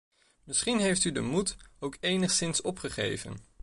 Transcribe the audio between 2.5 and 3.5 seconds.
opgegeven.